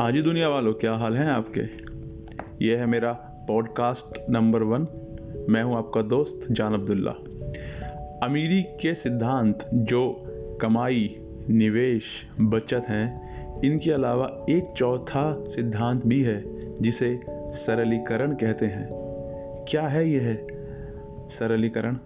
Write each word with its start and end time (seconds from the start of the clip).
हाँ 0.00 0.12
जी, 0.12 0.22
दुनिया 0.22 0.48
वालों, 0.48 0.72
क्या 0.72 0.94
हाल 0.94 1.16
है 1.16 1.30
आपके? 1.30 1.60
ये 2.66 2.76
है 2.76 2.86
मेरा 2.86 3.12
पॉडकास्ट 3.48 4.30
नंबर 4.30 4.62
वन 4.62 4.86
मैं 5.48 5.62
हूँ 5.62 5.76
आपका 5.76 6.02
दोस्त 6.02 6.52
जान 6.52 6.74
अब्दुल्ला। 6.74 7.10
अमीरी 8.22 8.62
के 8.62 8.94
सिद्धांत, 8.94 9.70
जो 9.74 10.22
कमाई, 10.60 11.16
निवेश, 11.50 12.04
बचत 12.40 12.82
हैं, 12.88 13.30
इनके 13.62 13.90
अलावा 13.90 14.46
एक 14.50 14.74
चौथा 14.76 15.44
सिद्धांत 15.48 16.06
भी 16.06 16.22
है, 16.22 16.44
जिसे 16.82 17.20
सरलीकरण 17.28 18.32
कहते 18.32 18.66
हैं। 18.66 18.88
क्या 19.68 19.88
है 19.88 20.08
यह? 20.08 20.46
सरलीकरण? 21.30 21.98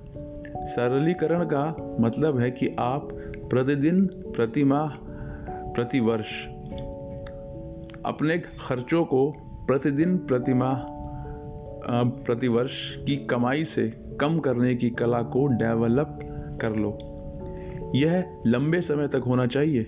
सरलीकरण 0.56 1.44
का 1.44 1.96
मतलब 2.00 2.38
है 2.38 2.50
कि 2.50 2.76
आप 2.78 3.08
प्रतिदिन, 3.50 4.06
प्रतिमाह, 4.06 4.88
प्रतिवर्ष 5.72 6.53
अपने 8.06 8.38
खर्चों 8.38 9.04
को 9.04 9.30
प्रतिदिन 9.66 10.16
प्रतिमाह 10.18 10.92
प्रतिवर्ष 12.24 12.74
की 12.96 13.16
कमाई 13.26 13.64
से 13.64 13.88
कम 14.20 14.38
करने 14.38 14.74
की 14.74 14.90
कला 14.90 15.22
को 15.22 15.46
डेवलप 15.46 16.18
कर 16.60 16.76
लो। 16.76 16.90
यह 17.94 18.42
लंबे 18.46 18.80
समय 18.80 19.08
तक 19.08 19.22
होना 19.26 19.46
चाहिए। 19.46 19.86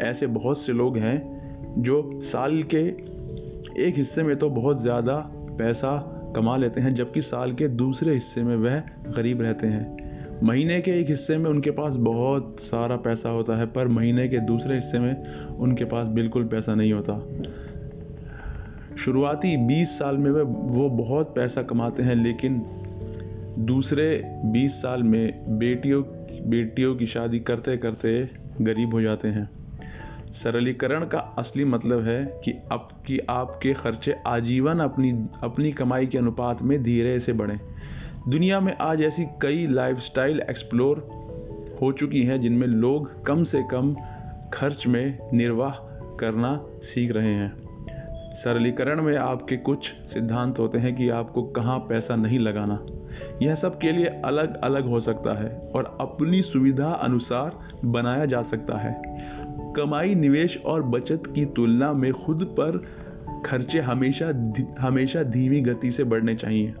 ऐसे 0.00 0.26
बहुत 0.26 0.58
से 0.58 0.72
लोग 0.72 0.96
हैं 0.98 1.16
जो 1.78 2.20
साल 2.22 2.62
के 2.74 2.82
एक 3.86 3.94
हिस्से 3.96 4.22
में 4.22 4.36
तो 4.36 4.50
बहुत 4.50 4.82
ज़्यादा 4.82 5.16
पैसा 5.58 5.96
कमा 6.36 6.56
लेते 6.56 6.80
हैं, 6.80 6.94
जबकि 6.94 7.22
साल 7.22 7.52
के 7.52 7.68
दूसरे 7.68 8.14
हिस्से 8.14 8.42
में 8.42 8.56
वह 8.56 8.82
गरीब 9.16 9.42
रहते 9.42 9.66
हैं। 9.66 10.13
महीने 10.42 10.80
के 10.80 10.90
एक 10.90 11.08
हिस्से 11.08 11.38
में 11.38 11.50
उनके 11.50 11.70
पास 11.70 11.96
बहुत 11.96 12.56
सारा 12.60 12.96
पैसा 12.96 13.28
होता 13.28 13.56
है, 13.56 13.66
पर 13.66 13.88
महीने 13.88 14.28
के 14.28 14.38
दूसरे 14.38 14.74
हिस्से 14.74 14.98
में 14.98 15.36
उनके 15.36 15.84
पास 15.84 16.08
बिल्कुल 16.08 16.44
पैसा 16.44 16.74
नहीं 16.74 16.92
होता। 16.92 17.28
शुरुआती 18.96 19.56
20 19.56 19.98
साल 19.98 20.16
में 20.16 20.30
वो 20.52 20.90
बहुत 20.90 21.34
पैसा 21.36 21.62
कमाते 21.62 22.02
हैं, 22.02 22.14
लेकिन 22.14 22.66
दूसरे 23.58 24.22
20 24.44 24.72
साल 24.72 25.02
में 25.02 25.58
बेटियों 25.58 26.02
बेटियों 26.50 26.96
की 26.96 27.06
शादी 27.06 27.38
करते 27.38 27.76
करते 27.76 28.28
गरीब 28.60 28.94
हो 28.94 29.00
जाते 29.00 29.28
हैं। 29.28 29.50
सरलीकरण 30.32 31.04
का 31.04 31.18
असली 31.18 31.64
मतलब 31.64 32.02
है 32.02 32.40
कि 32.44 32.54
अब 32.72 32.88
कि 33.06 33.18
आपके 33.18 33.74
खर्चे 33.74 34.16
आजीवन 34.26 34.78
अपनी 34.78 35.10
अपनी 35.42 35.72
कमाई 35.72 36.06
के 36.06 36.18
अनुपात 36.18 36.62
में 36.62 36.82
धीरे 36.82 37.20
से 37.20 37.32
बढ़ें। 37.32 37.60
दुनिया 38.28 38.60
में 38.60 38.76
आज 38.80 39.00
ऐसी 39.00 39.24
कई 39.24 39.66
लाइफस्टाइल 39.66 40.40
एक्सप्लोर 40.40 41.08
हो 41.82 41.92
चुकी 41.92 42.22
हैं 42.22 42.40
जिनमें 42.40 42.66
लोग 42.66 43.24
कम 43.24 43.42
से 43.42 43.62
कम 43.62 43.96
खर्च 44.52 44.86
में 44.86 45.18
निर्वाह 45.34 45.70
करना 46.16 46.66
सीख 46.82 47.10
रहे 47.10 47.34
हैं। 47.34 47.52
सरलीकरण 48.34 49.02
में 49.02 49.16
आपके 49.16 49.56
कुछ 49.56 49.94
सिद्धांत 49.94 50.58
होते 50.58 50.78
हैं 50.78 50.96
कि 50.96 51.08
आपको 51.08 51.42
कहाँ 51.42 51.78
पैसा 51.78 52.16
नहीं 52.16 52.38
लगाना। 52.38 52.86
यह 53.42 53.54
सब 53.54 53.78
के 53.78 53.92
लिए 53.92 54.06
अलग 54.06 54.56
अलग 54.56 54.86
हो 54.86 55.00
सकता 55.00 55.42
है 55.42 55.48
और 55.74 55.98
अपनी 56.00 56.42
सुविधा 56.42 56.90
अनुसार 56.92 57.58
बनाया 57.84 58.24
जा 58.24 58.42
सकता 58.42 58.78
है। 58.78 59.02
कमाई, 59.76 60.14
निवेश 60.14 60.62
और 60.66 60.82
बचत 60.82 61.22
की 61.26 61.44
तुलना 61.44 61.92
में 61.92 62.12
खुद 62.12 62.56
पर 62.60 62.84
खर्चे 63.46 63.80
हमेशा 63.80 64.54
हमेशा 64.80 65.22
धीमी 65.22 65.60
गति 65.60 65.90
से 65.90 66.04
बढ़ने 66.04 66.34
चाहिए। 66.34 66.74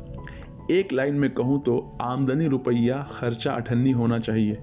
एक 0.70 0.92
लाइन 0.92 1.14
में 1.14 1.30
कहूँ 1.30 1.62
तो 1.62 1.98
आमदनी 2.00 2.46
रुपया 2.46 3.06
खर्चा 3.10 3.52
अठन्नी 3.52 3.90
होना 3.90 4.18
चाहिए। 4.18 4.58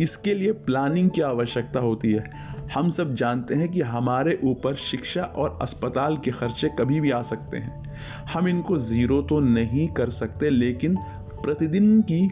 इसके 0.00 0.34
लिए 0.34 0.52
प्लानिंग 0.52 1.10
की 1.10 1.20
आवश्यकता 1.20 1.80
होती 1.80 2.12
है। 2.12 2.24
हम 2.74 2.88
सब 2.88 3.14
जानते 3.14 3.54
हैं 3.54 3.68
कि 3.68 3.80
हमारे 3.80 4.40
ऊपर 4.44 4.74
शिक्षा 4.74 5.22
और 5.22 5.58
अस्पताल 5.62 6.16
के 6.16 6.30
खर्चे 6.30 6.68
कभी 6.68 7.00
भी 7.00 7.10
आ 7.10 7.22
सकते 7.22 7.56
हैं। 7.56 7.96
हम 8.24 8.48
इनको 8.48 8.78
ज़ीरो 8.78 9.22
तो 9.22 9.40
नहीं 9.40 9.88
कर 9.88 10.10
सकते, 10.10 10.50
लेकिन 10.50 10.96
प्रतिदिन 11.42 12.02
की 12.02 12.30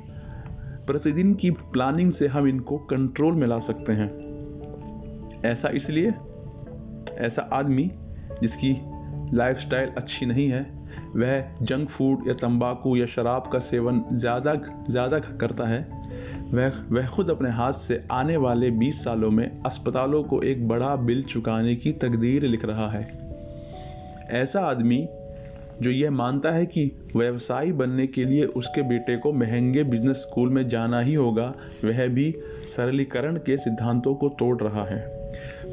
प्रतिदिन 0.86 1.34
की 1.34 1.50
प्लानिंग 1.50 2.12
से 2.12 2.26
हम 2.28 2.48
इनको 2.48 2.78
कंट्रोल 2.78 3.34
में 3.34 3.46
ला 3.46 3.58
सकते 3.58 3.92
हैं। 3.92 4.28
ऐसा 5.44 5.68
इसलिए, 5.68 6.14
ऐसा 7.18 7.42
आदमी 7.42 7.90
जिसकी 8.42 8.76
लाइफस्टाइल 9.36 9.88
अच्छी 9.88 10.26
नहीं 10.26 10.48
है 10.48 10.77
वह 11.16 11.44
जंक 11.62 11.88
फ़ूड 11.88 12.28
या 12.28 12.34
तंबाकू 12.34 12.96
या 12.96 13.06
शराब 13.06 13.50
का 13.52 13.58
सेवन 13.58 14.04
ज़्यादा 14.12 14.54
ज़्यादा 14.90 15.18
करता 15.18 15.66
है। 15.66 15.80
वह 16.54 16.72
वह 16.90 17.06
खुद 17.06 17.30
अपने 17.30 17.50
हाथ 17.50 17.72
से 17.72 18.02
आने 18.10 18.36
वाले 18.36 18.70
20 18.70 19.04
सालों 19.04 19.30
में 19.30 19.62
अस्पतालों 19.62 20.22
को 20.22 20.42
एक 20.42 20.68
बड़ा 20.68 20.96
बिल 20.96 21.22
चुकाने 21.22 21.74
की 21.76 21.92
तकदीर 21.92 22.42
लिख 22.42 22.64
रहा 22.64 22.88
है। 22.90 23.06
ऐसा 24.30 24.60
आदमी 24.60 25.06
जो 25.82 25.90
यह 25.90 26.10
मानता 26.10 26.50
है 26.50 26.66
कि 26.66 26.84
व्यवसायी 27.16 27.72
बनने 27.72 28.06
के 28.06 28.24
लिए 28.24 28.44
उसके 28.44 28.82
बेटे 28.82 29.16
को 29.16 29.32
महँगे 29.32 29.84
बिज़नेस 29.84 30.16
स्कूल 30.16 30.48
में 30.48 30.68
जाना 30.68 31.00
ही 31.00 31.14
होगा, 31.14 31.54
वह 31.84 32.06
भी 32.08 32.34
सरलीकरण 32.66 33.36
के 33.36 33.56
सिद्धांतों 33.56 34.14
को 34.14 34.28
तोड़ 34.28 34.56
रहा 34.62 34.84
है। 34.84 34.98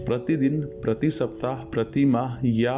प्रतिदिन, 0.06 0.62
प्रति 0.62 1.12
सप्ताह, 1.12 1.56
प्रति 1.56 2.06
माह 2.06 2.38
या 2.46 2.76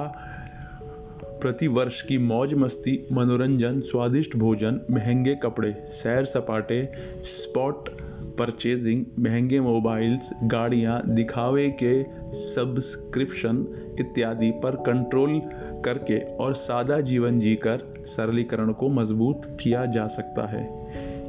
प्रति 1.42 1.68
वर्ष 1.68 2.02
की 2.02 2.18
मौज 2.18 2.54
मस्ती, 2.54 3.08
मनोरंजन, 3.14 3.80
स्वादिष्ट 3.82 4.36
भोजन, 4.36 4.80
महँगे 4.92 5.36
कपड़े, 5.36 5.76
सैर 5.90 6.26
सपाटे, 6.26 6.90
स्पॉट 7.24 7.90
परचेजिंग, 8.38 9.06
महँगे 9.20 9.60
मोबाइल्स, 9.60 10.30
गाड़ियाँ, 10.44 11.02
दिखावे 11.06 11.70
के 11.84 12.04
सब्सक्रिप्शन 12.34 13.66
इत्यादि 14.00 14.52
पर 14.52 14.76
कंट्रोल 14.76 15.42
करके 15.86 16.20
और 16.36 16.54
सादा 16.54 17.02
जीवन 17.02 17.40
जीकर 17.40 17.94
सरलीकरण 18.06 18.72
को 18.72 18.90
मज़बूत 18.90 19.58
किया 19.62 19.86
जा 19.86 20.08
सकता 20.08 20.48
है। 20.48 20.66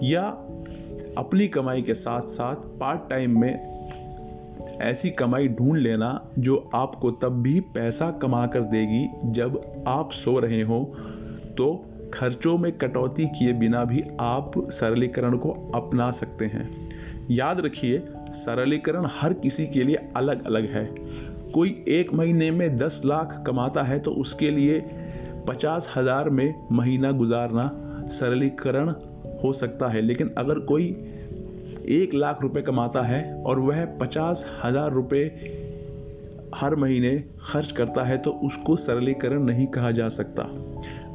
या 0.03 0.23
अपनी 1.19 1.49
कमाई 1.49 1.83
के 1.83 1.95
साथ 1.95 2.21
साथ 2.21 2.55
पार्ट 2.55 3.11
टाइम 3.11 3.41
में 3.41 3.79
ऐसी 4.83 5.11
कमाई 5.11 5.49
ढूंढ 5.49 5.79
लेना 5.79 6.11
जो 6.39 6.57
आपको 6.75 7.11
तब 7.13 7.43
भी 7.43 7.59
पैसा 7.75 8.11
कमा 8.23 8.47
कर 8.47 8.61
देगी 8.61 9.07
जब 9.33 9.61
आप 9.89 10.13
सो 10.13 10.39
रहे 10.39 10.63
हो। 10.63 10.85
तो 11.57 11.85
खर्चों 12.15 12.57
में 12.59 12.71
कटौती 12.73 13.27
किए 13.29 13.53
बिना 13.53 13.85
भी 13.85 14.03
आप 14.21 14.53
सरलीकरण 14.71 15.37
को 15.37 15.51
अपना 15.75 16.11
सकते 16.11 16.47
हैं। 16.47 16.69
याद 17.31 17.61
रखिए, 17.61 18.03
सरलीकरण 18.33 19.07
हर 19.11 19.33
किसी 19.33 19.67
के 19.67 19.83
लिए 19.83 20.09
अलग 20.17 20.47
अलग 20.47 20.71
है। 20.71 20.85
कोई 21.55 21.85
एक 21.89 22.13
महीने 22.15 22.51
में 22.51 22.77
दस 22.77 23.01
लाख 23.05 23.43
कमाता 23.47 23.83
है 23.83 23.99
तो 23.99 24.11
उसके 24.11 24.51
लिए 24.51 24.81
पचास 25.49 25.93
हज़ार 25.97 26.31
में 26.31 26.55
महीना 26.73 27.13
गुजारना 27.13 27.71
सरलीकरण 28.11 28.93
हो 29.45 29.53
सकता 29.53 29.89
है। 29.89 30.01
लेकिन 30.01 30.31
अगर 30.39 30.59
कोई 30.65 30.91
एक 31.91 32.15
लाख 32.15 32.43
रुपए 32.43 32.63
कमाता 32.63 33.03
है 33.03 33.23
और 33.43 33.59
वह 33.59 33.85
पचास 34.01 34.45
हज़ार 34.65 34.93
रुपये 34.93 35.25
हर 36.55 36.75
महीने 36.77 37.11
खर्च 37.43 37.73
करता 37.73 38.03
है 38.03 38.17
तो 38.19 38.31
उसको 38.45 38.77
सरलीकरण 38.77 39.43
नहीं 39.45 39.67
कहा 39.67 39.91
जा 39.91 40.09
सकता। 40.09 40.43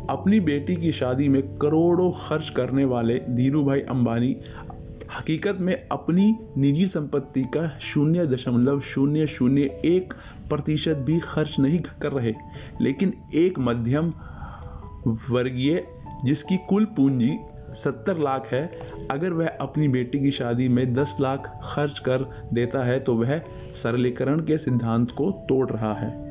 अपनी 0.10 0.40
बेटी 0.40 0.76
की 0.76 0.92
शादी 0.92 1.28
में 1.30 1.42
करोड़ों 1.58 2.12
खर्च 2.20 2.50
करने 2.50 2.86
वाले 2.86 3.20
धीरू 3.30 3.64
भाई 3.64 3.82
अंबानी 3.90 4.36
हकीकत 5.12 5.58
में 5.60 5.76
अपनी 5.92 6.36
निजी 6.58 6.86
संपत्ति 6.88 7.44
का 7.56 7.68
शून्य 7.82 8.26
दशमलव 8.28 8.80
शून्य 8.84 9.28
शून्य 9.28 9.80
एक 9.86 10.14
प्रतिशत 10.50 11.04
भी 11.06 11.20
खर्च 11.20 11.56
नहीं 11.60 11.80
कर 12.02 12.12
रहे, 12.12 12.34
लेकिन 12.82 13.14
एक 13.36 13.60
मध्यम 13.60 14.14
वर्गीय 15.32 15.84
जिसकी 16.26 16.58
कुल 16.70 16.86
पूंजी 16.98 17.38
सत्तर 17.74 18.18
लाख 18.18 18.48
है, 18.48 18.70
अगर 19.12 19.34
वह 19.34 19.48
अपनी 19.62 19.88
बेटी 19.88 20.20
की 20.20 20.32
शादी 20.32 20.68
में 20.70 20.94
दस 20.94 21.16
लाख 21.22 21.60
खर्च 21.64 22.00
कर 22.00 22.30
देता 22.54 22.84
है 22.84 23.00
तो 23.00 23.16
वह 23.16 23.40
सरलीकरण 23.74 24.40
के 24.40 24.58
सिद्धांत 24.58 25.12
को 25.12 25.32
तोड़ 25.50 25.70
रहा 25.70 25.94
है। 25.94 26.23